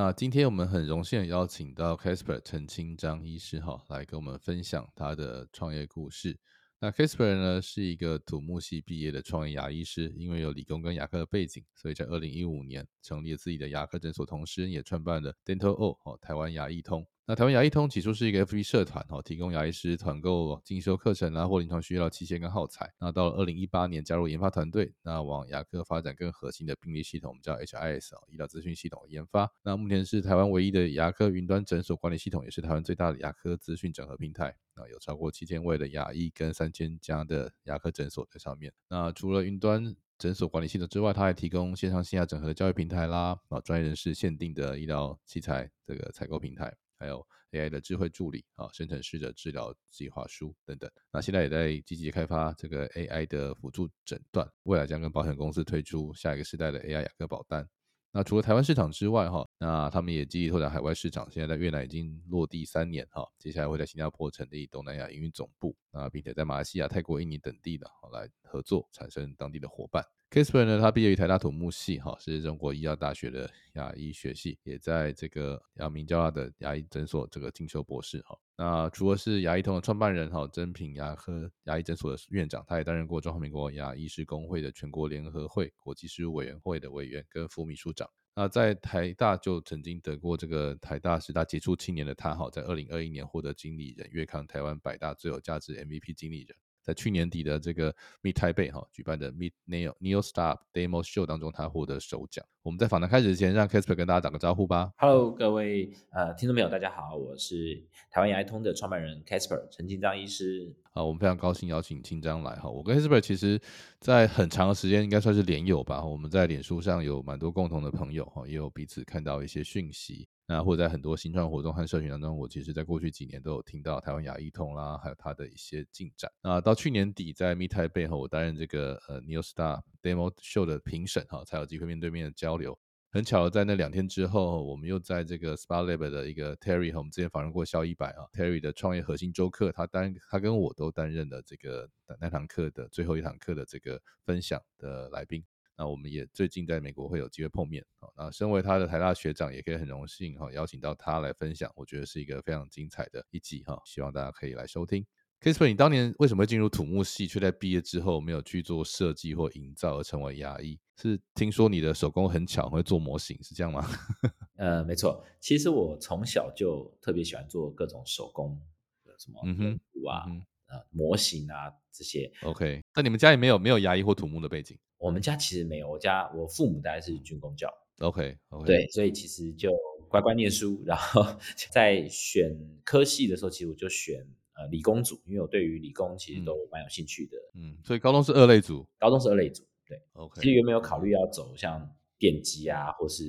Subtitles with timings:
[0.00, 6.38] 那今天我们很荣幸邀请到 Casper 陈清章医师哈，来跟我们分享他的创业故事。
[6.78, 17.04] 那 Casper 呢是一个土木系毕业的创业牙医师，因为有理工跟牙科的背景，所以在二零一五年成立了自己的牙科诊所，同时也创办了 Dental O 哦，台湾牙医通。
[17.30, 22.90] 那台湾牙医通起初是一个 FB 社团哦，提供牙医师团购进修课程啊，或临床需要的器械跟耗材。
[22.98, 29.46] 那到了二零一八年加入研发团队，那往牙科发展更核心的病例系统，我们叫 HIS 哦，医疗资讯系统研发。
[29.62, 34.56] 那目前是台湾唯一的牙科云端诊所管理系统，也是台湾最大的牙科资讯整合平台。
[34.74, 38.72] 那有超过七千位的牙医跟三千家的牙科诊所在上面。
[38.88, 46.74] 那除了云端诊所管理系统之外，它还提供线上线下整合的教育平台啦，啊，专业人士限定的医疗器材这个采购平台。
[46.98, 50.90] 还有 AI 的智慧助理啊，生成式的治疗计划书等等。
[51.12, 57.68] 那现在也在积极开发这个 AI 的辅助诊断，未来将跟保险公司推出下一个时代的 AI 牙科保单。
[58.10, 61.30] 那除了台湾市场之外，哈，那他们也积极拓展海外市场。
[61.30, 70.02] 现在在越南已经落地三年，哈，接下来会在新加坡成立东南亚营运总部，啊，并且在马来西亚、泰国、印尼等地的，来合作，产生当地的伙伴。
[70.30, 78.38] Kasper 呢，他毕业于台大土木系，哈，是中国医药大学的牙医学系，也在这个阳明交大的牙医诊所这个进修博士，哈。
[78.58, 88.06] 那除了是牙医通的创办人，哈，珍品牙科牙医诊所的院长，他也担任过中华民国牙医师工会的全国联合会国际事务委员会的委员跟副秘书长。
[88.34, 96.54] 那在台大就曾经得过这个台大十大杰出青年的他，哈，在二零二一年获得经理人月刊台湾百大最有价值 MVP 经理人。
[96.88, 102.42] 在去年底的这个 Meet Taipei 哈举办的 Meet Neo Neo Star Demo Show 当中，他获得首奖。
[102.62, 104.90] 我们在访谈开始之前，让 Casper 跟大家打个招呼吧。
[104.96, 107.78] Hello，各位呃听众朋友，大家好，我是
[108.10, 110.74] 台湾牙医通的创办人 Casper 陈清章医师。
[110.92, 112.70] 啊，我们非常高兴邀请清章来哈。
[112.70, 113.60] 我跟 Casper 其实
[114.00, 116.02] 在很长的时间应该算是连友吧。
[116.02, 120.26] 我们在脸书上有蛮多共同的朋友哈，也有彼此看到一些讯息。
[120.48, 126.32] 那或者在很多新创活动和社群当中，我其实在过去几年都有听到台湾牙医通啦，还有它的一些进展。
[126.42, 132.78] 那到去年底在 Meet 台背后，我担任这个呃 Neo Star Demo Show 的评审哈，才有机会面对面的交流。
[133.10, 141.88] 很巧的，在那两天之后，我们又在这个 Spa Lab 的一个 Terry 和我们之前访问过肖一百啊，Terry 的创业核心周课，他担他跟我都担任了这个
[142.20, 145.44] 那堂课的最后一堂课的这个分享的来宾。
[145.78, 148.08] 那我们也最近在美国会有机会碰面啊。
[148.16, 153.80] 那身为他的台大学长，也可以很荣幸哈邀请到他来分享，我觉得是一个非常精彩的一集哈。
[153.84, 155.06] 希望大家可以来收听。
[155.40, 160.76] Kasper，你当年为什么会进入土木系，却在毕业之后没有去做设计或营造而成为牙医？
[160.96, 163.88] 是听说你的手工很巧，会做模型，是这样吗？
[164.58, 165.24] 呃，没错。
[165.38, 168.60] 其实我从小就特别喜欢做各种手工
[169.04, 169.80] 的什么，嗯哼，
[170.10, 170.26] 啊，
[170.66, 172.30] 呃，模型啊这些。
[172.42, 174.78] OK，那你们家里没有没有牙医或土木的背景？
[174.98, 179.72] 我们家其实没有，我家我父母大概是军工教，OK，OK，对，所以其实就
[180.08, 181.24] 乖乖念书，然后
[181.70, 191.88] 在选科系的时候，其实我就选呃理工组，因为我对于理工其实都蛮有兴趣的，嗯，所以高中是二类组，高中是二类组，对，OK，其实原本有考虑要走像
[192.18, 193.24] 电机啊或是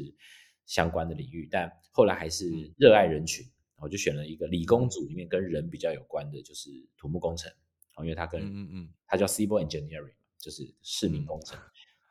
[0.65, 3.45] 相关的领域，但后来还是热爱人群，
[3.77, 7.51] 我就选了一个理工组里面跟人比较有关的，就是土木工程，
[8.03, 10.13] 因为它跟嗯嗯，它叫 civil engineering。
[10.39, 11.59] 就是市民工程，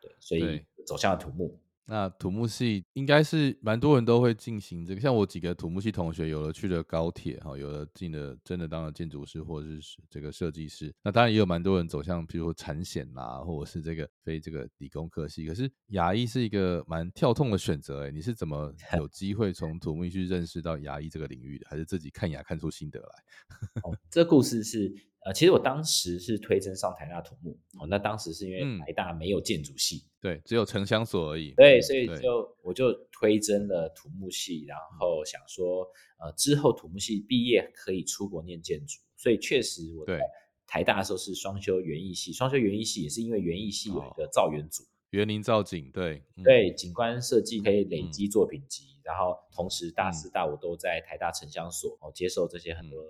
[0.02, 1.58] 对，所以走向了土木。
[1.86, 10.94] 那土木系应该是蛮多人都会进行这个，像我几个土木系同学，有的去了高铁，哈，有的进了真的当了建筑师或者是这个设计师。
[11.02, 15.46] 那当然也有蛮多人走向，比如说产险啦，或者是这个非这个理工科系。
[15.46, 21.66] 可是牙医是一个蛮跳痛的选择，哎，你是怎么 有机会从土木去认识到牙医这个领域的？
[21.70, 23.80] 还是自己看牙看出心得来？
[23.84, 24.94] 哦，这故事是。
[25.24, 35.84] 呃，其实我当时是推甄上台大土木哦，那当时是因为台大没有建筑系，对，只有城乡所而已，对，所以就我就推甄了土木系，然后想说，
[36.18, 40.20] 呃，之后土木系毕业可以出国念建筑，所以确实我在
[40.66, 53.02] 台大的时候是双修园艺系，双修园艺系也是因为园艺系有一个造园组，园林造景，对，对，景观设计可以累积作品集，然后同时大四大五都在台大城乡所哦接受这些很多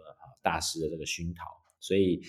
[0.43, 1.45] 大师的这个熏陶。
[1.81, 2.21] 所以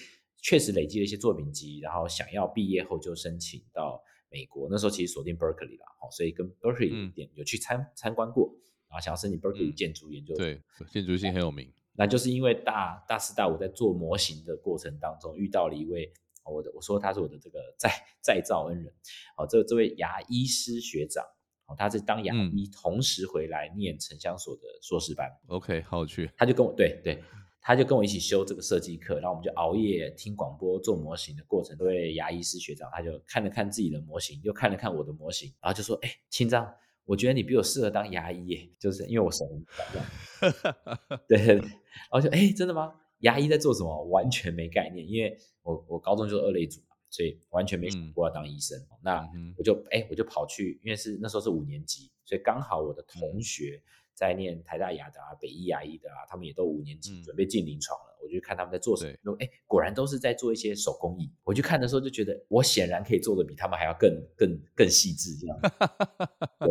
[0.42, 4.68] 确实累积了一些作品集，然后想要毕业后就申请到美国。
[4.72, 8.56] 那时候其实锁定 Berkeley 了，哦，所以跟 Berkeley 有点有去参参观过，
[8.88, 10.62] 然后想要申请 Berkeley 建筑研究对，
[10.92, 11.72] 建筑性很有名。
[11.94, 16.10] 那就是因为大大四大五在做模型的过程当中，遇到了一位
[16.46, 17.92] 我的我说他是我的这个再
[18.22, 18.94] 再造恩人，
[19.38, 21.26] 哦，这这位牙医师学长，
[21.66, 25.30] 哦，他是当牙医，同时回来念城乡所的硕士班。
[25.48, 26.32] OK，好去。
[26.38, 27.22] 他就跟我对对。
[27.62, 31.78] 他就跟我一起修这个设计课，然后我们就熬夜听广播做模型的过程。
[31.78, 36.74] 这位牙医师学长他就看了看自己的模型，又看了看我的模型，然后就说：“哎，青章，
[37.06, 41.20] 我觉得你比我适合当牙医耶，就是因为我手很短。
[41.28, 42.96] ”对对对，然后就哎，真的吗？
[43.20, 44.04] 牙医在做什么？
[44.06, 48.80] 完全没概念，因为我我高中就是二类组嘛，所以完全没想过要当医生。
[49.04, 53.84] 那我就哎，我就跑去，因为是那时候是五年级，所以刚好我的同学。
[54.20, 58.06] 在念台大牙的啊，北医牙医的啊，他们也都五年级准备进临床了。
[58.22, 61.32] 我就看他们在做什么，说哎，果然都是在做一些手工艺。
[61.46, 65.38] 我去看的时候就觉得，我显然可以做的比他们还要更更更细致。
[65.38, 65.58] 这样，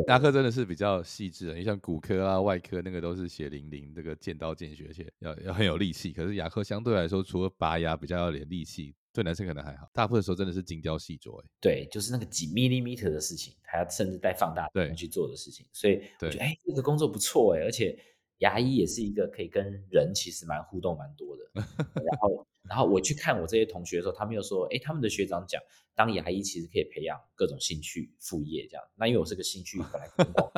[0.09, 6.13] 牙科 真的是比较细致的，你像骨科啊、外科那个都是血淋淋，这个见刀见血，而且要要很有力气。
[6.13, 8.95] 可是牙科相对来说，除了拔牙比较要点力气。
[9.19, 11.43] 对男生可能还好，大部分时候真的是精雕细琢。
[11.43, 15.67] 哎，对，就是那个几 millimeter 的事情，还要甚至带放大镜去做的事情。
[15.73, 17.99] 所以我觉得，哎，这个工作不错哎，而且
[18.39, 21.43] 牙医也是一个可以跟人其实蛮互动蛮多的。
[22.01, 25.61] 然后，然后我去看我这些同学的时候，他们又说，哎，他们的学长讲，
[25.97, 28.85] 当牙医其实可以培养各种兴趣副业这样。
[28.95, 30.49] 那因为我是个兴趣本来就广，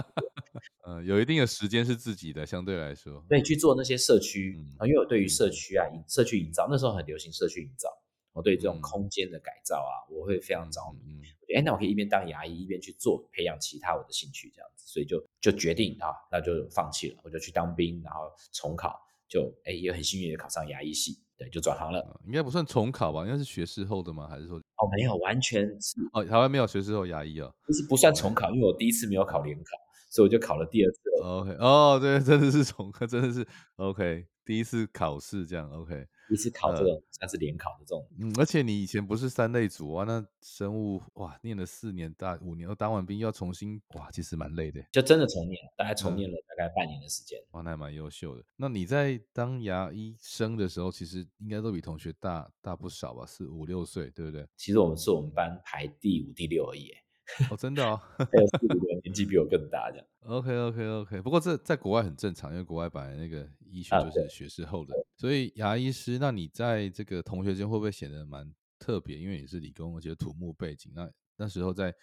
[0.86, 7.88] 嗯， 有一定的时间是自己的，相对来说，对，去做那些社区啊，因为我对于社区啊，社区营造那时候很流行社区营造。
[8.32, 11.20] 我对这种空间的改造啊，我会非常着迷。
[11.56, 22.20] 哎，那我可以一边当牙医，一边去做培养其他我的兴趣，这样子，所以就就决定啊，那就放弃了，我就去当兵，然后重考，就哎也很幸运的考上牙医系，对，就转行了。
[22.24, 23.22] 应该不算重考吧？
[23.22, 24.28] 应该是学士后的吗？
[24.28, 24.58] 还是说？
[24.58, 29.76] 哦，没有，完全是哦，台湾没有学士后牙医哦，就是不算重考，因为我第一次没有考联考，
[30.08, 30.98] 所以我就考了第二次。
[31.24, 33.44] OK，哦，对，真的是重考，真的是
[33.74, 36.06] OK，第一次考试这样 OK。
[36.30, 48.44] 一次考这种像是联考的这种，嗯，而且你以前不是三类组啊，那生物哇，念了四年大五年，又当完兵又要重新哇，其实蛮累的，就真的重念，大概重念了大概半年的时间，哇，那还蛮优秀的。
[48.56, 54.46] 那你在当牙医生的时候，其实应该都比同学大大不少吧，是五六岁，对不对？
[54.56, 56.90] 其实我们是我们班排第五、第六而已。
[57.50, 60.06] 哦，真的哦， 还有四五年年纪比我更大这样。
[60.22, 69.18] OK OK OK，不过这在国外很正常，因为国外本来那个医学就是学士后的，所以牙医师，那你在这个同学间会不会显得蛮特别？
[69.18, 71.94] 因为你是理工，而且土木背景，那那时候在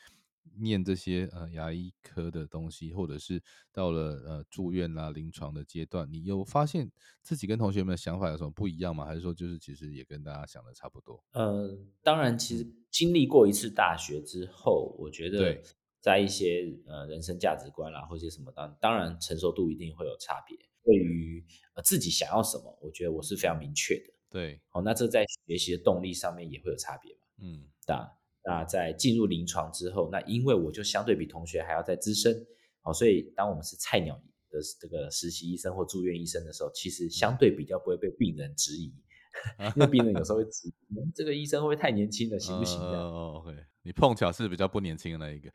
[0.55, 3.41] 念这些呃牙医科的东西，或者是
[3.71, 6.91] 到了呃住院啦、临床的阶段，你有发现
[7.21, 9.05] 自己跟同学们的想法有什么不一样吗？
[9.05, 11.23] 还是说就是其实也跟大家想的差不多？
[11.31, 15.61] 呃，当然，其实经历过一次大学之后，我觉得
[15.99, 20.57] 在一些呃人生价值观啦，或者什么当当然成熟度一定会有差别。
[20.83, 21.43] 对于
[21.73, 24.13] 呃自己想要什么，我觉得我是非常明确的。
[24.29, 27.19] 对，好，那这在学习的动力上面也会有差别嘛？
[27.39, 28.09] 嗯，那
[28.47, 32.47] 那在进入临床之后，那因为我就相对比同学还要再资深，
[32.83, 34.15] 哦，所以当我们是菜鸟
[34.49, 38.93] 的这个实习医生或住院医生的时候，其实相对比较不会被病人质疑，
[39.75, 40.73] 因为病人有时候会质疑，
[41.13, 42.79] 这个医生会不会太年轻了，行不行？
[42.79, 43.53] 哦，OK，
[43.83, 45.51] 你碰巧是比较不年轻的那一个，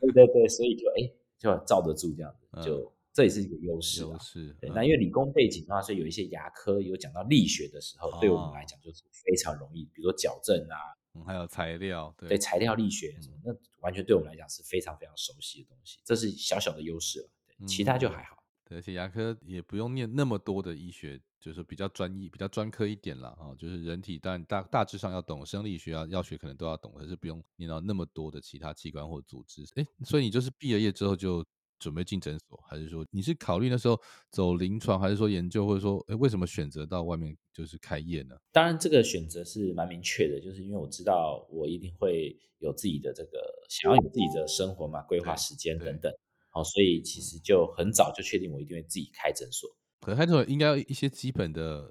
[0.00, 1.08] 对对对，所以就哎
[1.38, 4.00] 就罩得住这样子，就这也是一个优势。
[4.00, 10.98] 优势，对，那因为理工背景的话，所以有一些牙科有讲到力学的时候，对我们来讲就是非常容易，比如说矫正啊。
[11.14, 17.30] 嗯，还有材料，对材料力学什么，那完全对我们来讲是非常非常熟悉的东西，这是小小的优势了。
[17.58, 18.42] 对其他就还好。
[18.64, 23.54] 对，而且牙科也不用念那么多的医学，就是比较专业、比较专科一点了啊。
[23.58, 29.64] 就是人体，但大大致上要懂生理学啊、药学可能都要懂，可是不用念到那么多的其他器官或组织。
[29.76, 31.44] 哎，所以你就是毕了业之后就。
[31.84, 34.00] 准备进诊所，还是说你是考虑那时候
[34.30, 38.34] 走临床，还是说研究，或者说，哎，为什么选择到外面就是开业呢？
[38.50, 43.38] 当然，这个选择是蛮明确的，就是因为我知道我一定会有自己的这个
[43.68, 46.10] 想要有自己的生活嘛，规划时间等等，
[46.48, 49.68] 好，所以其实就很早就确定我一定会自己开诊所。
[50.00, 51.90] 可能开诊所应该要一些基本的，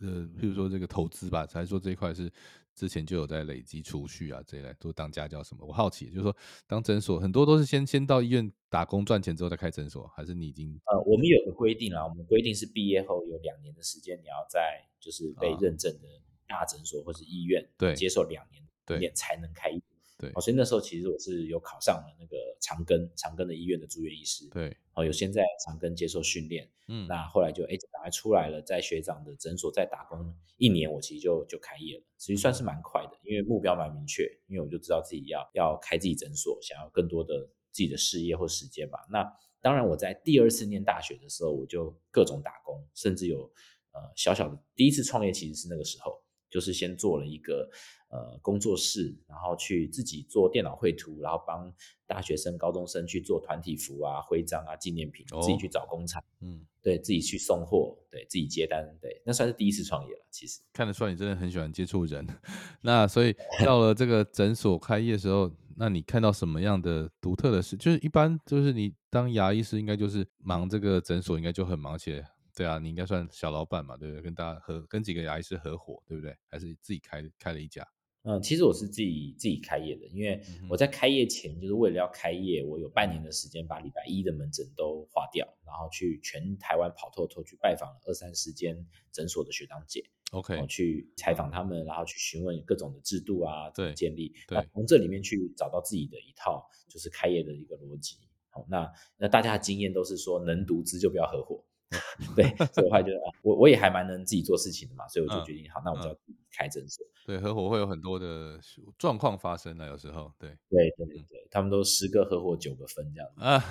[0.00, 2.32] 呃，譬如说这个投资吧，才说这一块是。
[2.78, 5.66] 之前就有在累积储蓄啊，这一类都当家教什么？
[5.66, 6.36] 我好奇，就是说
[6.68, 10.80] 当诊所很多都是先先到医院打工赚钱之后再开诊所，还是你已经？
[10.84, 16.06] 呃，我们有个规定啊，我们规定是毕业后有两年的时间，你要在就是被认证的
[16.46, 19.70] 大诊所或是医院对接受两年训练才能开。
[20.18, 39.06] 对，所以那时候其实我是有考上了那个长庚长庚的医院的住院医师，对，哦，有先在长庚接受训练，嗯，那后来就哎赶快出来了，在学长的诊所再打工一年，我其实就就开业了，其实算是蛮快的，因为目标蛮明确，因为我就知道自己要要开自己诊所，想要更多的自己的事业或时间吧。
[39.10, 39.24] 那
[39.60, 43.50] 当然我在第二次念大学的时候，我就各种打工，甚至有。
[43.90, 47.68] 呃小小的第一次创业，其实是那个时候，就是先做了一个
[48.10, 51.72] 呃工作室，然后去自己做电脑绘图，然后帮
[52.06, 60.26] 大学生、高中生去做团体服啊、徽章啊、纪念品，自己去找工厂，嗯，对自己去送货，对自己接单，对，那算是第一次创业了。
[60.30, 62.26] 其实看得出来你真的很喜欢接触人。
[62.82, 67.76] 那所以 到了这个诊所开业的时候，那你看到什么样的独特的事？
[67.76, 72.24] 就是一般就是你当牙医师，应该就是忙这个诊所，应该就很忙且。
[72.58, 74.22] 对啊，你应该算小老板嘛，对不对？
[74.22, 76.36] 跟大家合跟几个牙医师合伙，对不对？
[76.48, 77.86] 还是自己开开了一家？
[78.22, 98.16] 嗯，其实我是自己自己开业的，因为我在开业前就是为了要开业，我有半年的时间把礼拜一的门诊都划掉，然后去全台湾跑透透去拜访二三十间诊所的学长姐，OK，去采访他们，然后去询问各种的制度啊，对，建立，对，从这里面去找到自己的一套就是开业的一个逻辑。
[98.50, 101.64] 好，那那大家的经验都是说，能独资就不要合伙。
[102.36, 106.18] 对，所以我还觉得啊，我我也还蛮能自己做事情的嘛，所以我就决定好，那我就要
[106.52, 107.02] 开诊所。
[107.24, 108.60] 对，合伙会有很多的
[108.98, 110.30] 状况发生啊，有时候。
[110.38, 113.64] 对，对对对，他们都十个合伙九个分这样子啊。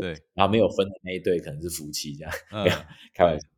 [0.00, 2.32] 对，然后没有分的那一对可能是夫妻这样，
[3.14, 3.48] 开玩笑。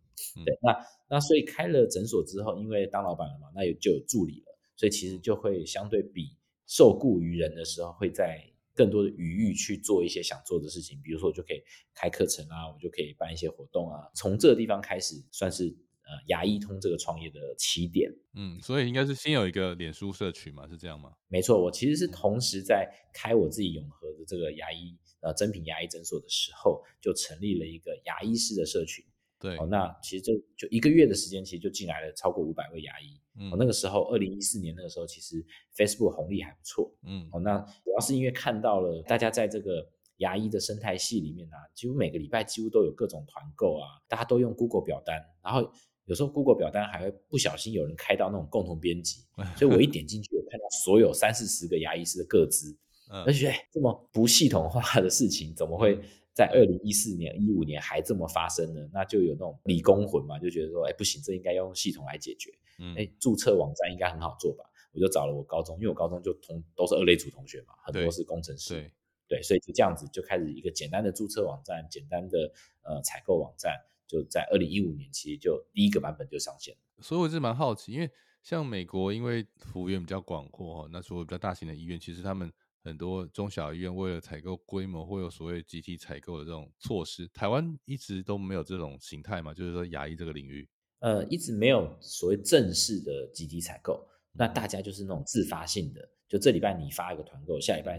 [0.44, 0.76] 对，那
[1.08, 8.49] 那所以开了诊所之后，因为当老板了嘛，那有就有助理了，所以其实就会相对比受雇于人的时候会在。
[8.80, 11.62] 更多的余裕去做一些想做的事情，比如说我就可以
[11.94, 14.08] 开课程啊，我就可以办一些活动啊。
[14.14, 18.10] 从这个地方开始，算是呃牙医通这个创业的起点。
[18.32, 21.12] 嗯，所以应该是先有一个脸书社群嘛，是这样吗？
[21.28, 29.04] 没错，我其实是同时在开我自己永和的这个牙医呃真品牙医诊所的时候，就成立了一个牙医师的社群。
[29.40, 33.18] 对，哦，那其实就就一个月的时间，其实就进来了超过五百位牙医。
[33.38, 35.42] 嗯，哦，那个时候二零一四年那个时候，其实
[35.74, 36.94] Facebook 红利还不错。
[37.04, 45.72] 嗯，哦，那主要是因为看到了大家在这个牙医的生态系里面啊，几乎每个礼拜几乎都有各种团购啊，大家都用 Google 表单，然后
[46.04, 49.24] 有时候 Google 表单还会不小心有人开到那种共同编辑，
[49.56, 52.76] 所以我一点进去，我看到所有三四十个牙医师的个资，
[53.24, 55.98] 而且这么不系统化的事情怎么会？
[56.32, 62.50] 在二零一四年、一五年还这么发生呢，那就有那种理工魂嘛，就觉得说，哎，不行，这应该要用系统来解决。
[62.78, 64.64] 嗯，哎，注册网站应该很好做吧？
[64.92, 68.74] 我就找了我高中，因为我高中就同都是二类组同学嘛，很多是工程师。
[68.74, 68.92] 对
[69.28, 76.80] 对，所以就这样子就开始一个简单的注册网站，简单的呃采购网站，就在二零一五年其实就第一个版本就上线了。
[77.00, 78.10] 所以我是蛮好奇，因为
[78.42, 82.50] 像美国，因为服务员比较广阔，那除了比较大型的医院，其实他们。
[82.82, 87.28] 很多中小医院为了采购规模，会有所谓集体采购的这种措施。
[87.28, 90.68] 台湾一直都没有这种形态嘛，就是说牙医这个领域，
[91.00, 94.06] 呃，一直没有所谓正式的集体采购。
[94.32, 97.98] 那大家就是那种自发性的，就这礼拜你发一个团购，下礼拜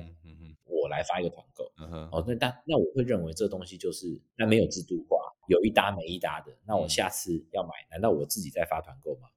[0.63, 1.69] 我来发一个团购。
[2.11, 6.51] 哦，那但那我会认为这东西就是那没有制度化，有一搭没一搭的。
[6.65, 9.27] 那我下次要买，难道我自己再发团购吗？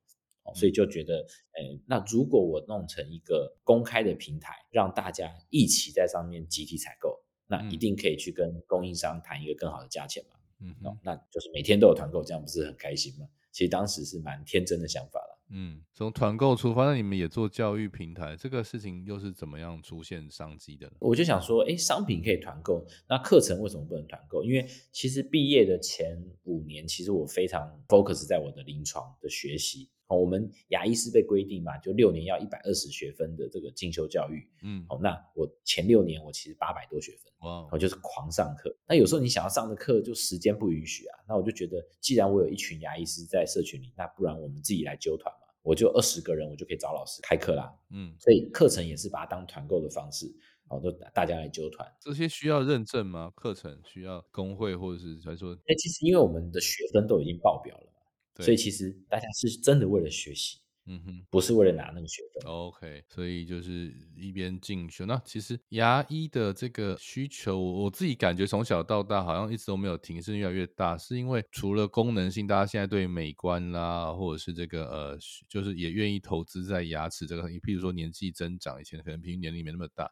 [0.52, 10.36] 所以就觉得，哎，那如果我弄成一个公开的平台，让大家一起在上面集体采购，那一定可以去跟供应商谈一个更好的价钱嘛。
[10.60, 13.26] 嗯，那就是每天都有团购，这样不是很开心吗？
[13.52, 15.40] 其实当时是蛮天真的想法了。
[15.50, 20.94] 嗯，从团购出发，那你们也做教育平台，这个事情又是怎么样出现商机的呢？
[20.98, 24.42] 我就想说，哎，商品可以团购，那课程为什么不能团购？
[24.42, 29.90] 因为其实毕业的前五年，其实我非常 focus 在我的临床的学习。
[30.08, 34.46] 哦，我们牙医师被规定嘛，就六年要一百二十学分的这个进修教育。
[34.62, 38.76] 嗯，好，那我前六年我其实八百多学分，哇，我就是狂上课。
[38.86, 41.18] 那有时候你想要上的课，就时间不允许啊。
[41.26, 45.40] 那我就觉得，既然我有一群牙医师在社群里，那不然我们自己来揪团嘛。
[45.62, 47.74] 我就二十个人，我就可以找老师开课啦。
[47.90, 50.30] 嗯，所以课程也是把它当团购的方式，
[50.68, 51.90] 好，就大家来纠团。
[51.98, 53.32] 这些需要认证吗？
[53.34, 55.54] 课程需要工会或者是来说？
[55.66, 57.93] 哎，其实因为我们的学分都已经爆表了嘛，
[58.38, 60.58] 所以其实大家是真的为了学习。
[60.86, 62.42] 嗯哼，不是为了拿那个学分。
[62.44, 65.06] OK，所以就是一边进修。
[65.06, 70.98] 那其实牙医的这个需求，我自己感觉从小到大好像一直都没有停，是越来越大。
[70.98, 77.48] 是因为除了功能性，大家现在对美观啦，或者是这个呃，就是也愿意投资在牙齿这个。
[77.48, 80.10] 你譬如说年纪增长，以前可能平均年龄没那么大。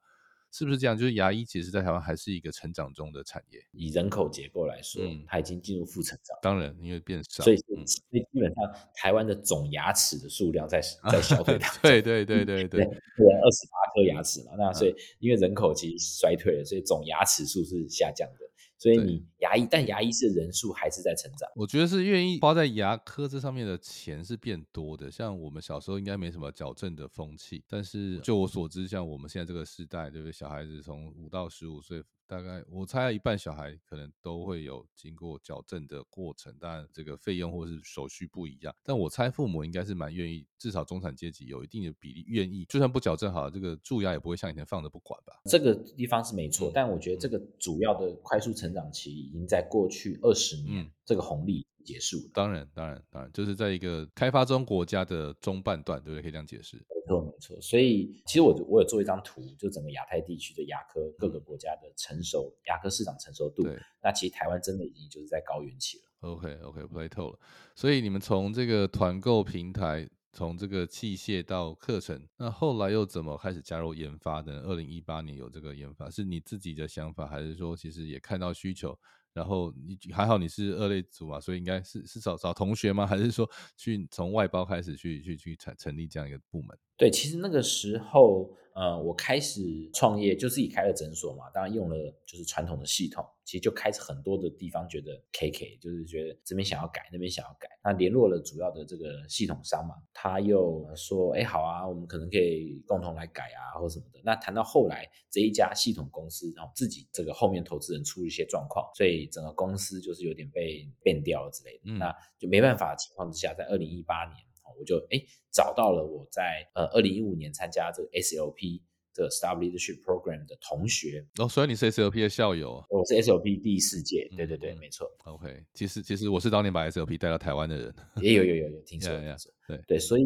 [0.52, 0.96] 是不是这样？
[0.96, 3.58] 就是牙医其实，在台湾还是一个成长中的产业。
[3.72, 6.38] 以人口结构来说，它已经进入负成长。
[6.42, 7.74] 当然，因为变少，所以所
[8.10, 10.78] 以基本上台湾的总牙齿的数量在
[11.10, 11.58] 在消退。
[11.82, 14.52] 对对对对对，对，二十八颗牙齿嘛。
[14.58, 18.51] 那所以因为人口其实衰退了，所以总牙齿数是下降的。
[18.82, 21.48] 所以你牙医，但牙医是人数还是在成长。
[21.54, 25.08] 我觉得是愿意花在牙科这上面的钱是变多的。
[25.08, 30.32] 像我们小时候应该没什么矫正的风气，但是就我所知，像我们现在这个时代，对不对？
[30.32, 32.02] 小孩子从五到十五岁。
[32.32, 38.74] 大概我猜一半小孩可能都会有经过矫正的过程，当然这个费用或是手续不一样。
[38.82, 45.42] 但我猜父母应该是蛮愿意，至少中产阶级有一定的比例愿意，就算不矫正好，这个蛀牙也不会像以前放着不管吧？
[45.44, 52.30] 这个地方是没错，嗯但我觉得这个主要的快速成长期已经在过去二十年、嗯这个红利结束了。
[52.32, 56.22] 当然，当然，当然，就是在一个开发中国家的中半段，对不对？
[56.22, 56.76] 可以这样解释。
[56.76, 57.60] 没错，没错。
[57.60, 63.78] 所以其实我我有做一张图，就整个亚太地区的牙科各个国家的成熟牙科市场成熟度对。
[64.02, 66.04] 那其实台湾真的已经就是在高原期了。
[66.20, 67.38] OK OK play 透了，
[67.74, 74.60] 所以你们从这个团购平台，从这个器械到课程，那后来又怎么开始加入研发的？
[74.60, 78.96] 二零一八年有这个研发，是你自己的想法，还是说其实也看到需求？
[79.32, 83.06] 然后你还好你是二类组嘛，所以应该是是找找同学吗？
[83.08, 86.76] 还是说去从外包开始去去去成成立这样一个部门？
[86.96, 91.96] 对，其实那个时候，呃，我开始创业就自己开了诊所嘛，当然用了
[92.26, 104.18] 就是传统的系统，其实就开始很多的地方觉得 KK，就是觉得这边想要改，那边想要改，那联络了主要的这个系统商嘛，他又说，哎，好啊，我们可能可以共同来改啊，或什么的。
[104.24, 114.46] 那谈到后来这一家系统公司，然后自己这个后面投资人出了一些状况，所以整个公司就是有点被变掉了之类的，嗯那就没办法的情况之下，在二零一八年。
[114.64, 115.20] 哦我就哎
[115.52, 118.80] 找到了我在呃二零一五年参加这个 SLP
[119.12, 122.84] 这个 Staff Leadership Program 的同学，哦，所以你是 SLP 的校友哦。
[122.88, 127.94] 我是 SLP 第四届，对对对，没错，OK，其实其实我是当年把 SLP 带到台湾的人。
[128.16, 130.24] 也有有有有听说 Yeah, yeah，对对，所以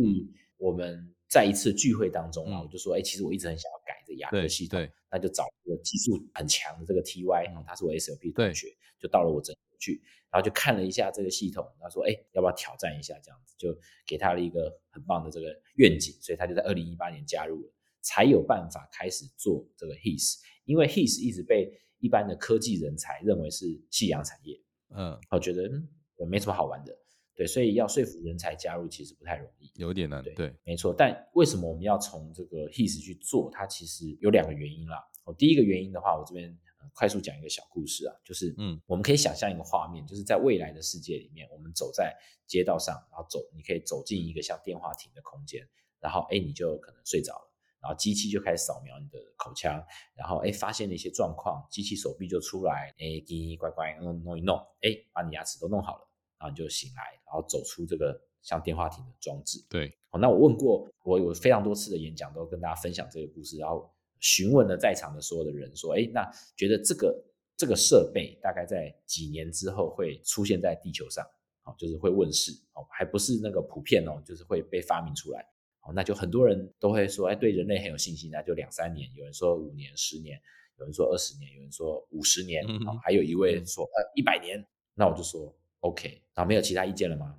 [0.57, 8.69] 我们在一次聚会当中啊，嗯我就说，哎，其实我一直很想要改这个牙科系统对，那就找一个技术很强的这个 TY，、嗯他是我 SLP 对同学，
[9.00, 10.00] 就到了我诊所去，
[10.31, 13.19] 然后就看了一下这个系统，他说，哎，要不要挑战一下？
[13.23, 13.76] 这样子就
[14.07, 17.73] 给他了一个很棒的这个愿景，所以他就在二零一八年加入了，
[18.07, 24.57] 才有办法开始做这个 HIS，因为 HIS 一直被一般的科技人才认为是夕阳产业，
[24.95, 25.89] 嗯，我觉得嗯
[26.29, 26.97] 没什么好玩的，
[27.35, 29.69] 对，所以要说服人才加入其实不太容易。
[29.75, 30.23] 有点难。
[30.23, 33.51] 对对，没错，但为什么我们要从这个 HIS 去做？
[33.51, 35.03] 它其实有两个原因啦。
[35.25, 42.16] 哦，第一个原因的话，我这边、呃快速讲一个小故事啊，就是嗯，我们可以想象一个画面，就是在未来的世界里面，我们走在
[42.47, 45.69] 街道上，然后走，你可以走进一个像电话亭的空间，
[46.01, 47.45] 然后哎，你就可能睡着了。
[47.87, 49.81] 然后机器就开始扫描你的口腔，
[50.16, 59.64] 然后哎发现了一些状况，机器手臂就出来，哎叽叽乖乖弄弄一弄，哎把你牙齿都弄好了，然后你就醒来，然后走出这个像电话亭的装置。
[59.70, 67.25] 对，好，那我问过，我有非常多次的演讲都跟大家分享这个故事，然后询问了在场的所有的人说，哎，那觉得这个
[67.57, 71.25] 这个设备大概在几年之后会出现在地球上，
[71.62, 75.46] 好，就是会问世，哦，还不是那个普遍哦，就是会被发明出来，
[75.87, 80.37] 好，那就很多人都会说，哎，对人类很有信心，那就两三年，有人说五年、十年，
[80.79, 87.38] 有人说二十年，有人说五十年，嗯哼好还有一位说呃一百年，那我就说 OK，然后没有其他意见了吗？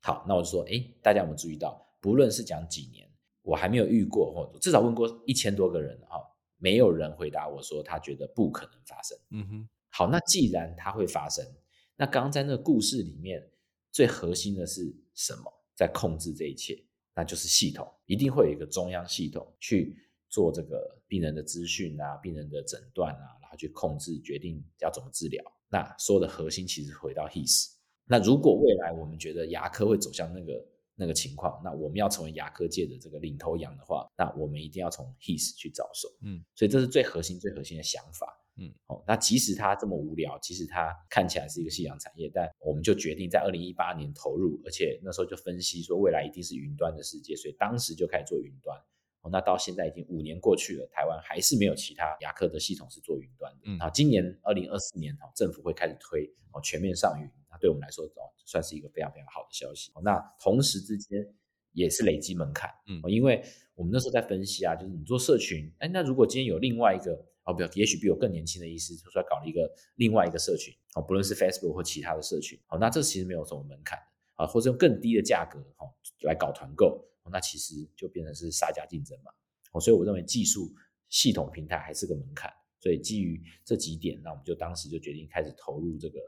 [0.00, 3.08] 好，那我就说，哎，大家有没有注意到，不论是讲几年，
[3.42, 6.20] 我还没有遇过，或至少问过一千多个人，哈、
[6.56, 9.16] 没有人回答我说他觉得不可能发生。
[9.30, 11.46] 嗯哼，好，那既然它会发生，
[11.94, 13.48] 那刚刚在那个故事里面
[13.92, 15.44] 最核心的是什么？
[15.76, 16.83] 在控制这一切，
[17.14, 19.96] 那就是系统，一定会有一个中央系统去
[20.28, 25.44] 做这个病人的资讯啊、病人的诊断啊，然后去控制决定要怎么治疗。
[25.68, 27.72] 那所有的核心其实回到 HIS。
[28.06, 36.08] 那如果未来我们觉得牙科会走向那个那个情况，那我们要成为牙科界的这个领头羊的话，那我们一定要从 HIS 去着手。
[36.22, 38.26] 嗯，所以这是最核心、最核心的想法。
[38.56, 48.78] 嗯，哦，那即使它这么无聊，即使它看起来是一个夕阳产业，但我们就决定在二零一八年投入，而且那时候就分析说未来一定是云端的世界，所以当时就开始做云端。
[49.22, 53.60] 哦，那到现在已经五年过去了，台湾还是没有其他牙科的系统是做云端的。
[53.64, 59.90] 嗯啊，今年二零二四年哦，政府会开始推哦全面上云，那对我们来说哦算是一个非常非常好的消息。
[59.94, 61.26] 哦，那同时之间
[61.72, 63.42] 也是累积门槛，嗯哦，因为
[63.74, 79.30] 我们那时候在分析啊，就是你做社群，哎，那如果今天有另外一个哦，比，也许比我更年轻的医师出来搞了一个另外一个社群，哦，不论是 Facebook 或其他的社群，哦，那这其实没有什么门槛的啊，或者用更低的价格哦来搞团购，哦，那其实就变成是杀价竞争嘛，
[79.72, 80.74] 哦，所以我认为技术
[81.08, 86.18] 系统平台还是个门槛，所以基于这几点，那我们就当时就决定开始投入这个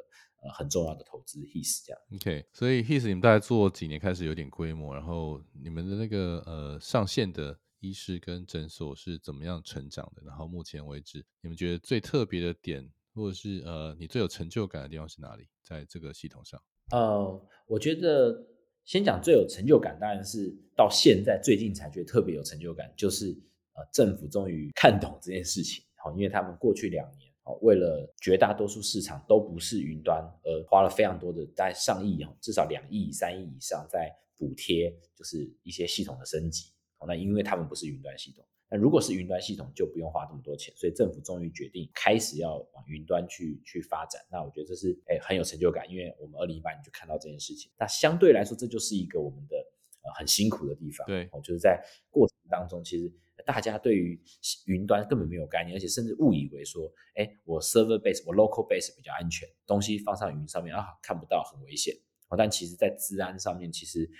[0.42, 2.02] 呃很重要的投资 HIS 这样。
[2.14, 10.22] OK，所以 HIS 你们大概做几年开始有点规模，然后你们的那个呃上线的医师跟诊所是怎么样成长的？
[10.24, 15.46] 然后目前为止，你们觉得最特别的点，或者是呃你最有成就感的地方是哪里？
[15.62, 16.60] 在这个系统上？
[16.90, 18.46] 呃，我觉得
[18.84, 23.36] 先讲最有成就感，当然是到现在最近才觉得特别有成就感，就是
[23.74, 36.70] 呃政府终于看懂这件事情，好、因为他们过去两年哦，为了绝大多数市场都不是云端，而花了非常多的在上亿哦，至少两亿、三亿以上在补贴，就是一些系统的升级。
[37.06, 38.44] 那因为他们不是云端系统。
[38.68, 44.20] 那如果是云端系统，就不用花这么多钱，所以政府终于决定开始要往云端去去发展。
[44.28, 47.70] 那我觉得这是哎很有成就感，因为我们二零一八年就看到这件事情。
[47.78, 49.56] 那相对来说，这就是一个我们的
[50.02, 51.06] 呃很辛苦的地方。
[51.06, 51.80] 对，哦，就是在
[52.10, 53.08] 过程当中，其实
[53.44, 54.20] 大家对于
[54.64, 61.94] 云端根本没有概念，而且甚至误以为说，哎，我 server base，我 local base 比较安全，东西放上云上面啊看不到很危险。
[62.30, 64.10] 哦，但其实在治安上面，其实。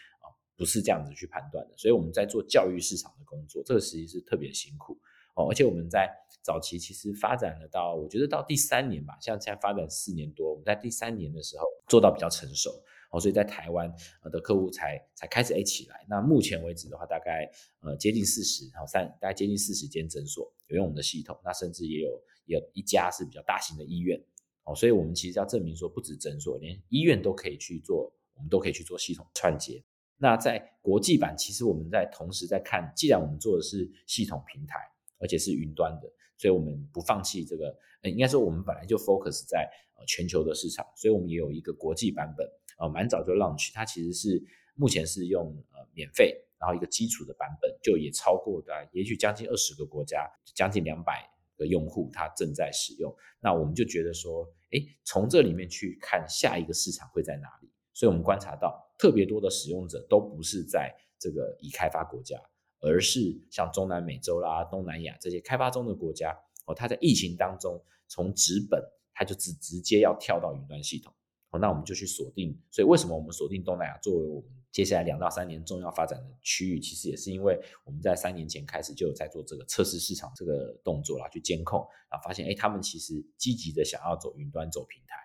[0.56, 4.98] 不是这样子去判断的，所以我们在做教育市场的工作，这个实际是特别辛苦
[5.34, 5.48] 哦。
[5.50, 6.10] 而且我们在
[6.42, 12.70] 早期其实发展了到，我觉得到第三年吧，像现在发展四年多，我们在第三年的时候做到比较成熟
[13.10, 13.92] 哦，所以在台湾
[14.32, 16.06] 的客户才才开始 A 起来。
[16.08, 24.18] 那目前为止的话，大概呃接近四十，然后三大概接近四十间诊所有用我们的系统，那甚至也有也有一家是比较大型的医院
[24.64, 29.84] 哦，所以我们其实要证明说，不止诊所，连医院都可以去做，我们都可以去做系统串接。
[30.18, 34.79] 那在国际版，其实我们在同时在看，既然我们做的是系统平台，
[35.18, 37.76] 而且是云端的，所以我们不放弃这个。
[38.02, 42.46] 呃，应该说我们本来就 focus 在呃全球的市场，所以我们也有一个国际版本，
[42.79, 44.42] 呃，蛮早就 launch，它其实是
[44.74, 53.14] 目前是用呃免费，然后一个基础的版本，就也超过的，也许将近二十个国家，将近两百个用户，它正在使用。
[53.40, 57.68] 那我们就觉得说，哎，从这里面去看下一个市场会在哪里。
[57.94, 62.40] 所以我们观察到，特别多的使用者都不是在这个已开发国家，
[62.80, 66.74] 而是像中南美洲啦、东南亚这些开发中的国家哦。
[66.74, 68.82] 他在疫情当中从纸本，
[69.12, 71.12] 他就直直接要跳到云端系统
[71.50, 71.59] 哦。
[71.59, 72.59] 那我们就去锁定。
[72.70, 76.78] 所以为什么我们锁定东南亚作为我们接下来两到三年重要发展的区域？
[76.78, 85.16] 其实也是因为我们在三年前开始就有在做这个测试市场这个动作啦，去监控啊，发现哎，他们其实积极的想要走云端、走平台。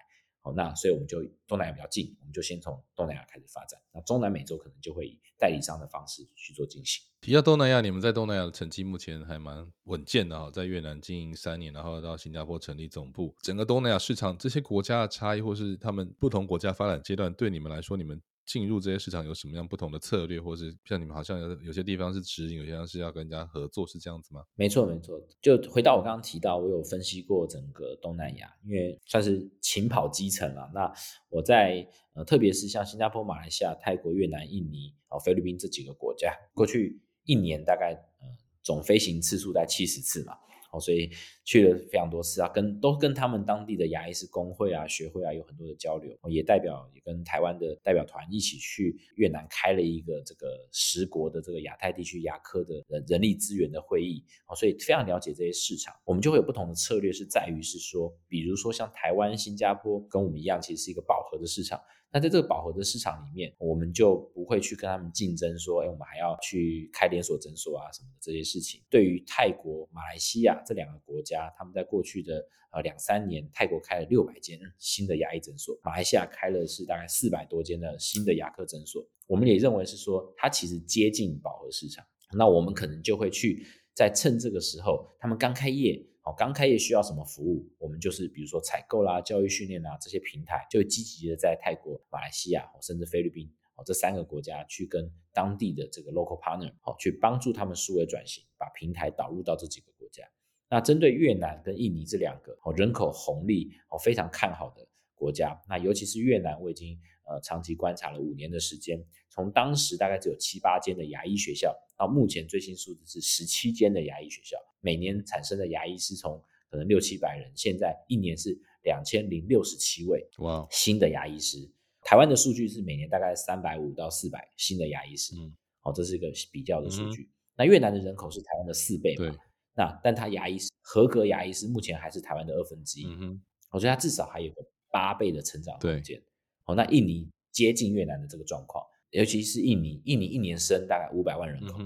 [0.41, 3.79] 好，那所以我们就东南亚比较近，我们就先从东南亚开始发展。
[3.93, 7.03] 那中南美洲可能就会以代理商的方式去做进行。
[7.21, 13.35] 提到东南亚，你们在东南亚的成绩目前还蛮稳健的哈，在越南经营三年，然后到新加坡成立总部。
[13.41, 18.21] 整个东南亚市场这些国家的差异，或是他们不同国家发展阶段，对你们来说，你们。
[18.51, 24.43] 进入这些市场有什么样不同的策略，或是像你们好像有有些地方是直营，有些地方是要跟人家合作，是这样子吗？
[24.55, 25.17] 没错，没错。
[25.41, 30.69] 就回到我刚刚提到，我有分析过整个东南亚，因为算是勤跑基层了。
[30.73, 30.93] 那
[31.29, 38.27] 我在呃，特别是像新加坡、马来西亚、泰国、越南、印尼、哦菲律宾这几个国家，过去一年大概呃
[38.61, 40.33] 总飞行次数在七十次嘛。
[40.71, 41.09] 哦，所以
[41.43, 61.79] 去了非常多次啊，跟都跟他们当地的牙医师工会啊、学会啊有很多的交流，也代表也跟台湾的代表团一起去越南开了一个这个十国的这个亚太地区牙科的人人力资源的会议，哦，所以非常了解这些市场，我们就会有不同的策略，是在于是说，比如说像台湾、新加坡跟我们一样，其实是一个饱和的市场。
[62.13, 68.81] 那在这个饱和的市场里面，我们就不会去跟他们竞争，说，哎，我们还要去开连锁诊所啊什么的这些事情。
[68.89, 79.01] 对于泰国、马来西亚这两个国家，他们在过去的呃两三年，泰国开了六百间新的牙医诊所，马来西亚开了是大概四百多间的新的牙科诊所。
[79.25, 86.05] 我们也认为是说，它其实接近饱和市场，那我们可能就会去在趁这个时候，他们刚开业。
[86.23, 87.67] 好，刚开业需要什么服务？
[87.79, 100.23] 我们就是比如说采购啦、教育训练啊这些平台，就积极的在泰国、马来西亚甚至菲律宾哦这三个国家去跟当地的这个 local partner 好去帮助他们数位转型，把平台导入到这几个国家。
[100.69, 114.59] 那针对越南跟印尼这两个哦人口红利哦非常看好的国家，那尤其是越南，我已经呃长期观察了五年的时间，从当时大概只有七八间的牙医学校，到目前最新数字是十七间的牙医学校。
[114.81, 121.57] 每年产生的牙医是从可能六七百人，现在一年是两千零六十七位哇新的牙医师。
[122.03, 127.29] 台湾的数据是每年大概三百五到四百新的牙医师，嗯，好，这是一个比较的数据。
[127.55, 129.35] 那越南的人口是台湾的四倍嘛？
[129.75, 133.41] 那但他牙医师合格牙医师目前还是台湾的二分之一，嗯哼，
[133.71, 136.19] 我觉得他至少还有个八倍的成长空间。
[136.65, 141.77] 哦，那印尼接近越南的这个状况，尤其是印尼，印尼一年生大概五百万人口，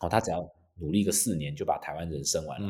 [0.00, 0.48] 哦，他只要。
[0.76, 2.68] 努力个四年就把台湾人生完了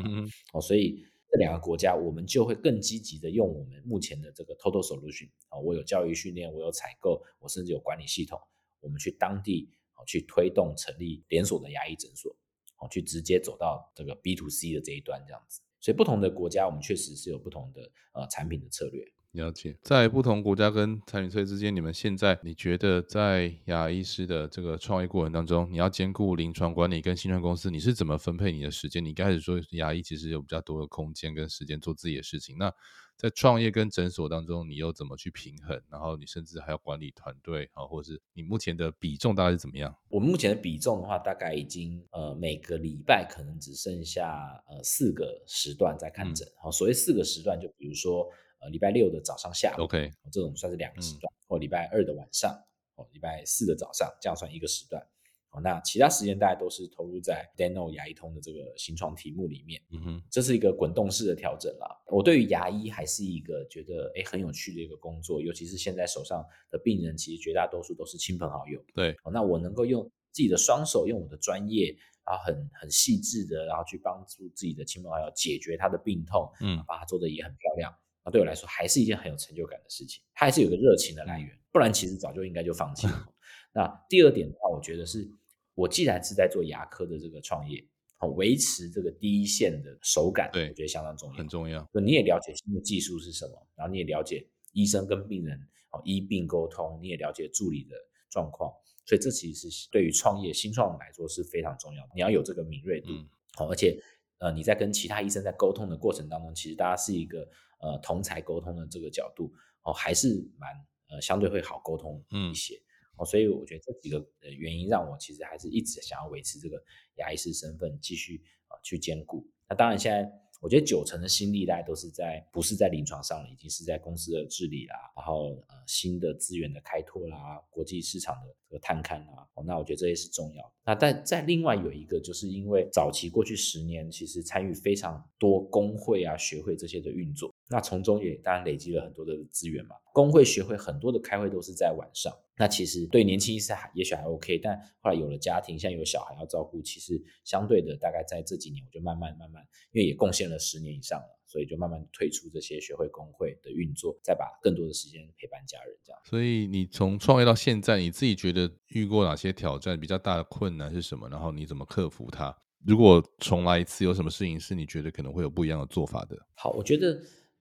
[0.53, 8.39] 哦，所以这两个国家我们就会更积极的用我们目前的这个 Total Solution 啊，我有教育训练，我有采购，我甚至有管理系统，
[8.79, 12.31] 我们去当地哦去推动成立连锁的牙医诊所，
[12.77, 15.61] 哦去直接走到这个 B to C 的这一端这样子。
[15.79, 19.05] 所以不同的国家我们确实是有不同的呃产品的策略。
[19.35, 29.03] 了解，在不同国家跟产品策略之间，你们现在你觉得在牙医师的这个创业过程当中，你要兼顾临床管理跟新创公司，你是怎么分配你的时间？
[29.03, 32.71] 你开始说牙医其实有比较多的空间跟时间做自己的事情，那
[33.17, 35.81] 在创业跟诊所当中，你又怎么去平衡？
[35.89, 39.95] 然后你甚至还要管理团队啊，或者是你目前的比重大概是怎么样？
[40.09, 46.45] 我们目前的比重的话，大概已经呃每个礼拜可能只剩下呃四个时段在看诊。
[46.61, 48.29] 好，所谓四个时段，就比如说。
[48.69, 52.51] 礼拜六的早上下午，OK，这种算是两个时段，或礼拜二的晚上，
[52.95, 55.05] 哦，礼拜四的早上，这样算一个时段。
[55.51, 59.81] 哦，那其他时间大家都是投入在 Deno 牙医通的这个新创题目里面。
[59.91, 61.87] 嗯哼，这是一个滚动式的调整啦。
[62.07, 68.83] 我对于牙医还是一个觉得哎很有趣的一个工作，尤其是现在手上的病人，其实绝大多数都是亲朋好友。
[68.93, 77.95] 对，哦，那我能够用自己的双手，用我的专业，然后很很细致的，然后去帮助自己的亲朋好友解决他的病痛，嗯，把它做的也很漂亮。
[78.25, 83.27] 那对我来说还是一件很有成就感的事情，它还是有个热情的来源，不然其实早就应该就放弃了。
[83.71, 85.29] 那第二点的话，我觉得是，
[85.75, 87.85] 我既然是在做牙科的这个创业，
[88.17, 91.87] 好维持这个第一线的手感，对，我觉得相当重要，很重要。
[91.93, 95.59] 就你也了解新的技术是什么，然后你也了解医生跟病人
[95.91, 97.95] 哦医病沟通，你也了解助理的
[98.31, 98.71] 状况，
[99.05, 103.09] 所以这其实是对于创业新创来说是非常重要的，你要有这个敏锐度，
[103.53, 104.01] 好，而且
[104.39, 107.47] 呃你在跟其他医生在沟通的过程当中，其实大家是一个。
[107.81, 110.71] 呃，同才沟通的这个角度哦，还是蛮
[111.09, 112.73] 呃相对会好沟通一些
[113.17, 114.25] 哦，所以我觉得这几个
[114.57, 116.81] 原因让我其实还是一直想要维持这个
[117.17, 119.45] 牙医师身份，继续啊去兼顾。
[119.69, 120.27] 那当然现在。
[120.61, 130.71] 我觉得九成的心力大概都是在不是在临床上了，已经是在公司的治理啦，然后呃新的资源的开拓啦，国际市场的这个探勘啦，哦，那我觉得这些是重要的。
[130.85, 139.95] 那但在另外有一个，就是因为早期过去十年，其实参与非常多工会啊、学会这些的运作，那从中也当然累积了很多的资源嘛。
[140.13, 142.33] 工会、学会很多的开会都是在晚上。
[142.57, 156.21] 那其实对年轻医师还也许还 OK，但后来有了家庭，现在有小孩要照顾，其实相对的大概在这几年，我就慢慢慢慢，因为也贡献了十年以上了，所以就慢慢退出这些学会工会的运作，再把更多的时间陪伴家人这样。
[156.25, 159.97] 所以你从创业到现在，你自己觉得遇过哪些挑战？
[159.97, 161.29] 比较大的困难是什么？
[161.29, 162.53] 然后你怎么克服它？
[162.85, 166.37] 如果重来一次，有什么事情是你觉得可能会有不一样的做法的？
[166.55, 167.17] 好，我觉得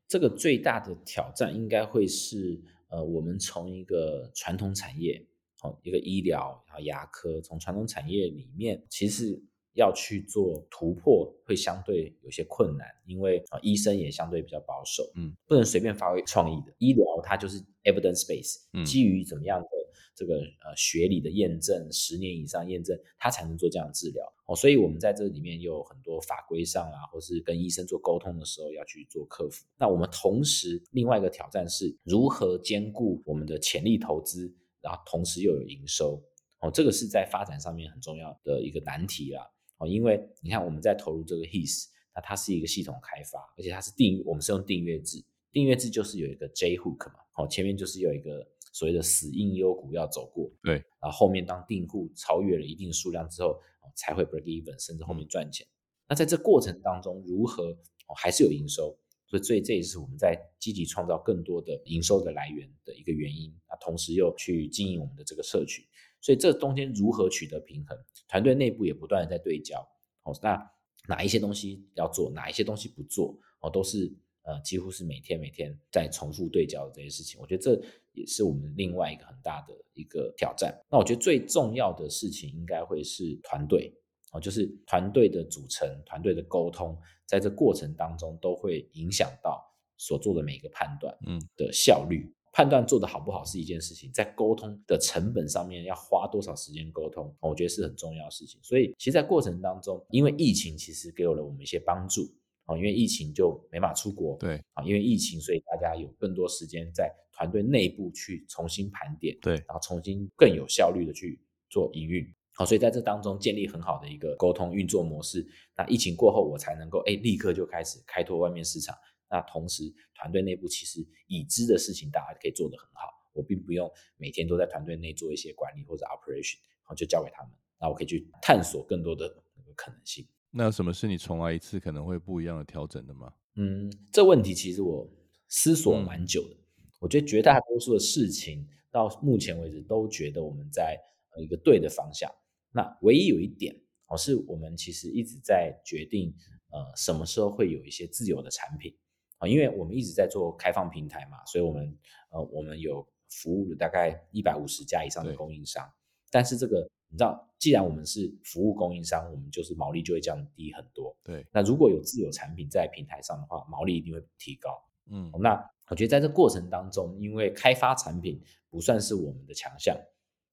[0.09, 2.61] 这个最大的挑战应该会是。
[2.91, 5.21] 呃，我们从一个传统产业，
[5.63, 9.43] 哦，一个医疗，然后牙科，从传统产业里面，其实
[9.75, 16.75] 要去做突破，会相对有些困难，因为啊，医生也相对比较保守，嗯，不能随便发挥创意的。
[16.79, 19.69] 医疗它就是 evidence base，基于怎么样的？
[20.17, 24.55] 这个呃学理的验证，十年以上验证，它才能做这样的治疗哦。
[24.55, 29.67] 所以，我们在这里面有很多法规上啊，或是跟医生做沟通的时候要去做克服。
[29.77, 36.23] 那我们同时另外一个挑战是如何兼顾我们的潜力投资，然后同时又有营收
[36.61, 36.71] 哦。
[36.73, 39.51] 这个是在发展上面很重要的一个难题啦
[39.85, 39.87] 哦。
[39.87, 48.49] 因为你看我们在投入这个 His，那它是一个系统开发，而且它是订，我们是用订阅制，订阅制就是有一个 J Hook 嘛，哦，前面就是有一个。
[48.77, 53.57] 所谓的死硬优股要走过，对，然后后面当订户超越了一定数量之后，
[53.95, 55.65] 才会 break even，甚至后面赚钱。
[56.09, 57.71] 那在这过程当中，如何
[58.09, 63.55] 哦还是有营收，所以这这也是我们在积极创造更多的营收的来源的一个原因。
[63.69, 65.85] 那同时又去经营我们的这个社群，
[66.25, 69.87] 所以这中间如何取得平衡，团队内部也不断的在对焦。
[70.23, 70.59] 哦，那
[71.07, 74.11] 哪一些东西要做，哪一些东西不做，哦，都是。
[74.47, 77.83] 呃，几乎是每天每天在重复对焦的这些事情，我觉得这
[78.13, 80.79] 也是我们另外一个很大的一个挑战。
[80.91, 83.91] 那我觉得最重要的事情应该会是团队
[84.33, 89.65] 哦，就是团队的组成、团队的沟通，在这过程当中都会影响到
[89.97, 92.31] 所做的每一个判断，嗯，的效率。
[92.55, 98.61] 判断做的好不好是一件事情，在沟通的成本上面要花多少时间沟通，我觉得是很重要的事情。
[98.63, 102.33] 所以，其实，在过程当中，因为疫情其实给了我们一些帮助。
[102.67, 111.39] 哦，因为疫情就没法出国，对啊，因为疫情，所以大家有更多时间在团队内部去重新盘点，对，然后重新更有效率的去
[111.69, 112.25] 做营运。
[112.55, 115.47] 好，所以在这当中建立很好的一个沟通运作模式。
[115.77, 118.97] 那疫情过后，我才能够哎立刻就开始开拓外面市场。
[119.35, 123.09] 那同时，团队内部其实已知的事情，大家可以做得很好。
[123.33, 127.51] 我并不用每天都在团队内做一些管理或者 operation，然后就交给他们。
[127.81, 129.29] 那我可以去探索更多的
[129.75, 130.25] 可能性。
[130.53, 133.35] 那什么是你重来一次可能会不一样的调整的吗？
[133.57, 135.11] 嗯，这问题其实我
[135.49, 136.57] 思索蛮久的。
[137.01, 140.97] 我觉得绝大多数的事情到目前为止都觉得我们在
[141.43, 142.31] 一个对的方向。
[142.71, 143.75] 那唯一有一点
[144.07, 146.33] 哦，是我们其实一直在决定
[146.71, 148.97] 呃什么时候会有一些自有的产品
[149.39, 151.99] 啊，因为我们一直在做开放平台嘛，所以我们
[152.31, 155.91] 呃我们有服务了大概一百五十家以上的供应商，
[156.31, 161.17] 但是这个你知道，既然我们是服务供应商，我们就是毛利就会降低很多。
[161.23, 164.71] 对，那如果有自有产品在平台上的话，毛利一定会提高。
[165.11, 165.55] 嗯，那
[165.91, 169.97] 我觉得在这过程当中，因为开发产品不算是我们的强项，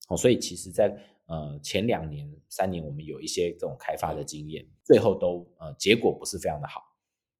[0.10, 0.94] 哦，所以其实，在
[1.26, 6.82] 呃前两年、三年，我们有一些这种开发的经验，最后都呃结果不是非常的好，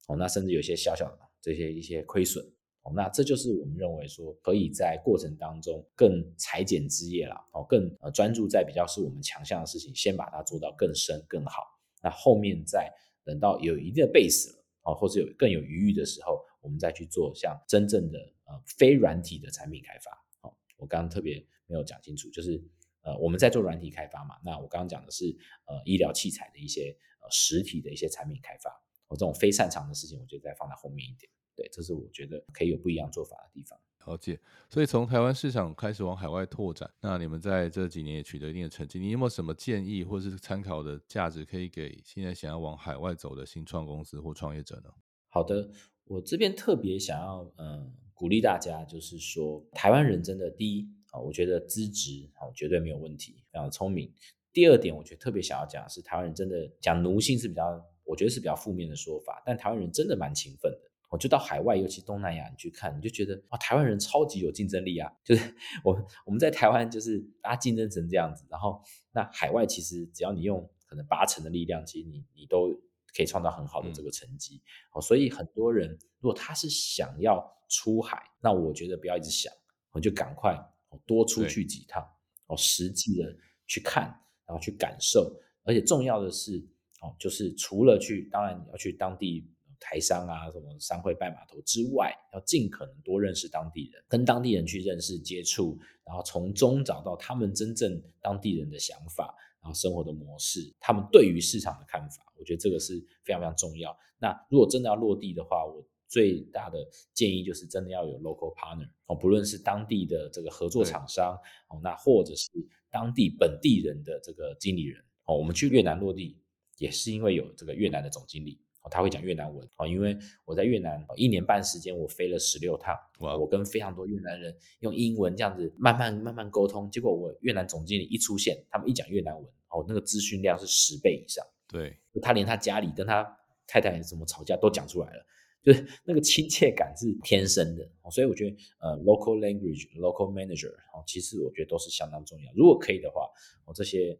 [0.08, 2.46] 哦，那甚至有些小小的这些一些亏损，
[2.84, 11.64] 哦，那这就是我们认为说可以在过程当中更裁剪枝叶了，哦，更呃专注在比较是我们强项的事情，先把它做到更深更好，
[12.02, 12.90] 那后面再
[13.24, 16.46] 等到有一定的 base 了，哦，或者有更有余裕的时候。
[16.64, 20.12] 我们再去做像真正的呃非软体的产品开发，
[20.48, 22.64] 哦，我刚刚特别没有讲清楚，就是
[23.02, 28.70] 呃我们在做软体开发嘛，那我刚刚讲的是呃医疗器材的一些呃实体的一些产品开发，
[29.12, 33.78] 我这种非擅长的事情，我觉得再放在后面一点，对，这是我觉得可以有不一样做法的地方。
[34.08, 44.90] 了解，所以从台湾市场开始往海外拓展，那你们在这几年也取得一定的成绩，你有没有什么建议或是参考的价值，可以给现在想要往海外走的新创公司或创业者呢？
[45.30, 45.70] 好的。
[46.06, 54.12] 我这边特别想要，嗯，鼓励大家，就是说，台湾人真的第一啊，我觉得资质啊绝对没有问题，非常聪明。
[54.52, 60.80] 第二点，我觉得特别想要讲的是，台湾人真的讲奴性是比较，我觉得是比较负面的说法，但台湾人真的蛮勤奋的。
[61.10, 65.12] 我就到海外，尤其东南亚，你去看，你就觉得啊，台湾人超级有竞争力啊！
[65.24, 72.80] 就是 我我们在台湾就是大家竞争成这样子，然后那海外其实只要你用可能八成的力量，其实你你都。
[73.14, 74.62] 可以创造很好的这个成绩，
[74.94, 79.52] 哦，所以很多人如果他是想要出海，那我觉得不要一直想，
[79.92, 80.58] 我就赶快
[81.06, 82.02] 多出去几趟，
[82.48, 83.36] 哦，实际的
[83.68, 84.04] 去看，
[84.48, 85.30] 然后去感受，
[85.66, 86.66] 而且重要的是，
[87.02, 89.46] 哦，就是除了去，当然你要去当地
[89.80, 99.36] 台商啊，什么商会拜码头之外，要尽可能多认识当地人，跟当地人去认识接触，然后从中找到他们真正当地人的想法。
[99.64, 103.96] 然后生活的模式，他们对于市场的看法，我觉得这个是非常非常重要。
[104.18, 106.80] 那如果真的要落地的话，我最大的
[107.14, 111.38] 建议就是真的要有 local partner 哦，不论是当地的这个合作厂商
[111.70, 112.50] 哦，那或者是
[112.90, 115.38] 当地本地人的这个经理人哦。
[115.38, 116.41] 我们去越南落地
[116.82, 119.88] 也是因为有这个越南的总经理哦，他会讲越南文哦。
[119.88, 129.46] 因为我在越南一年半时间，我飞了十六趟，我跟非常多越南人用英文这样子慢慢慢慢沟通，结果我越南总经理一出现，他们一讲越南文。
[129.74, 133.24] 哦，那个资讯量是十倍以上，对，他连他家里跟他
[133.66, 135.26] 太太怎么吵架都讲出来了，
[135.64, 142.52] 就是 那个亲切感是天生的，所以我觉得呃，local language、local manager，哦，其实我觉得都是相当重要。
[142.54, 143.22] 如果可以的话，
[143.64, 144.20] 哦，这些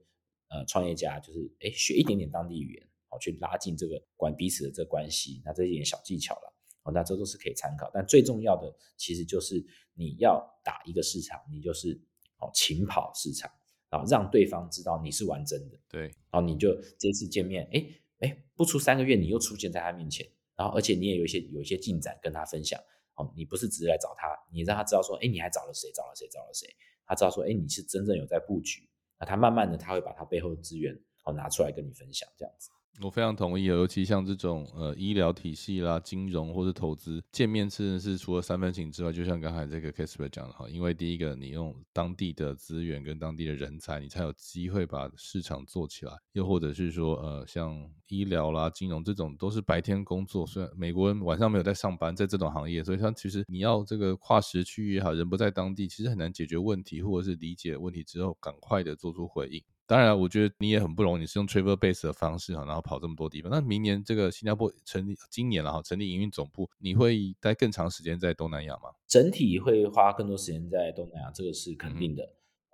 [0.52, 7.90] 呃创业家就是哎学一点点当地语言，哦，去拉近这个关彼此的这关系，那这一点小技巧了，哦，那这都是可以参考。
[7.94, 12.00] 但最重要的其实就是你要打一个市场，你就是
[12.38, 13.52] 哦勤跑市场。
[13.92, 17.86] 啊，让对方知道你是玩真的，对，然后你就这次见面，哎
[18.20, 22.80] 哎，不出三个月，你又出现在他面前，然后而且你也有一些有一些进展跟他分享，
[23.16, 26.74] 哦，你不是只是来找他，你让他知道说，哎，你还找了谁，找了谁，找了谁，
[27.06, 28.88] 他知道说，哎，你是真正有在布局，
[29.26, 32.70] 他慢慢的他会把他背后的资源哦拿出来跟你分享，这样子。
[33.00, 47.76] 我非常同意，尤其像这种呃医疗体系啦、金融或者投资见面次是除了三分情之外，就像刚才这个 Kasper 讲的哈，因为第一个你用当地的资源跟当地的人才，你才有机会把市场做起来；又或者是说呃像
[48.08, 59.64] 医疗啦、金融这种都是白天工作，虽然美国人晚上没有在上班，在这种行业，所以他其实你要这个跨时区也好，人不在当地，其实很难解决问题，或者是理解问题之后赶快的做出回应。
[59.92, 63.52] 当然，我觉得你也很不容易，你是用 travel base 的方式哈，然后跑这么多地方。
[63.52, 68.84] 那明年这个新加坡成立，今年了哈，成立营运总部，你会待更长时间在东南亚吗？
[69.06, 72.24] 整体会花更多时间在东南亚，这个是肯定的。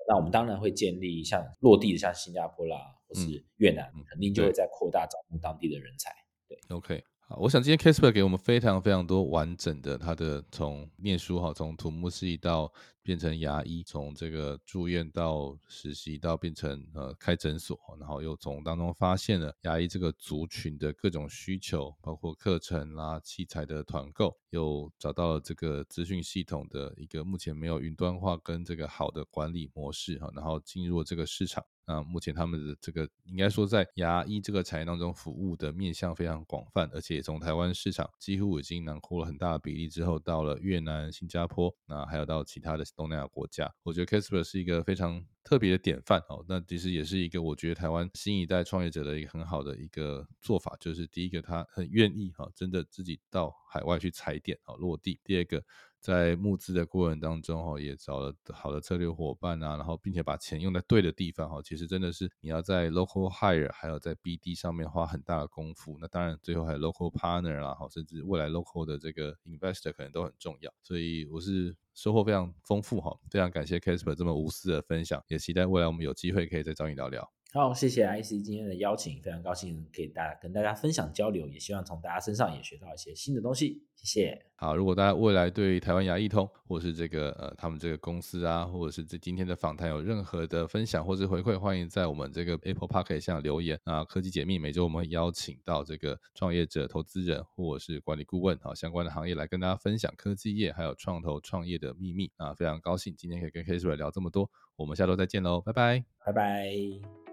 [0.07, 2.77] 那我们当然会建立像落地的，像新加坡啦，
[3.07, 6.11] 或是越南，肯定就会在扩大招募当地的人才。
[6.47, 7.03] 对，OK。
[7.29, 12.71] 好，我想今天 Kasper 给我们非常非常多完整的他的从念书哈，从土木系到
[13.03, 31.61] 变成牙医，从这个住院到实习到变成呃开诊所，然后又从当中发现了牙医这个族群的各种需求，包括课程啦、器材的团购，又找到了这个资讯系统的一个目前没有云端化跟这个好的管理模式哈，然后进入这个市场。
[31.87, 43.73] 那目前他们的这个应该说在牙医这个产业当中服务的面向非常广泛，而且从台湾市场几乎已经囊括了很大的比例之后，到了越南、新加坡，那还有到其他的东南亚国家。
[43.83, 46.43] 我觉得 Casper 是一个非常特别的典范哦。
[46.49, 55.19] 那其实也是一个我觉得台湾新一代创业者的一个很好的一个做法，就是第一个他很愿意哈，真的自己到海外去踩点啊落地。
[55.23, 55.63] 第二个。
[56.07, 65.97] 在募资的过程当中，哈，也找了好的策略伙伴啊，然后并且把钱用在对的地方，哈，其实真的是你要在 local hire 还有在 BD 上面花很大的功夫。
[65.99, 70.73] 那当然，最后还有 local partner 啦，哈，甚至未来 local 的这个 investor 可能都很重要。
[70.81, 77.36] 所以我是收获非常丰富，哈，非常感谢 Casper 这么无私的分享，也期待未来我们有机会可以再找你聊聊。
[77.57, 83.81] 好，谢谢 IC 今天的邀请，非常高兴可以大跟大家分享交流，也希望从大家身上也学到一些新的东西。
[83.95, 84.45] 谢谢。
[84.55, 93.79] 好，如果大家未来对台湾牙医通，或是这个呃他们这个公司啊，或者是这今天的访谈有任何的分享或是回馈，欢迎在我们这个 Apple Park 下留言。
[93.85, 102.31] 啊科技解密每周我们会邀请到这个创业者、投资人或者是管理顾问，好相关的行业来跟大家分享科技业还有创投创业的秘密。
[102.37, 107.26] 啊，非常高兴今天可以跟 k a s e 聊这么多，我们下周再见喽，拜拜，拜拜。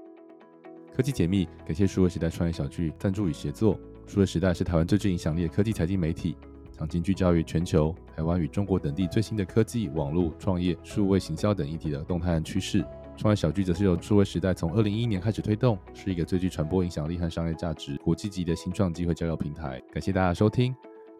[0.94, 3.76] 科技解密，感谢数位时代创业小聚赞助与协作。
[4.06, 6.36] 数位时代是台湾最具影响力的科技财经媒体，
[6.70, 12.84] 长期聚焦于全球、台湾与中国等地最新的科技、网络创业、数位行销等议题的动态和趋势。
[13.16, 19.82] 创业小聚则是由数位时代从二零一一年开始推动，是一个最具传播影响力和商业价值、国际级的新创机会交流平台。
[19.92, 20.72] 感谢大家收听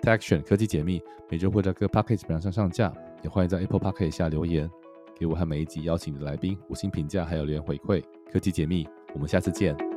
[0.02, 4.70] Action 科技解密，每周会在各 Podcast 上上架，也欢迎在 Apple Podcast 下留言，
[5.18, 8.02] 给我和每一集邀请的来宾五星评价，还有留言回馈。
[8.30, 8.86] 科技解密。
[9.14, 9.93] 我们下次见。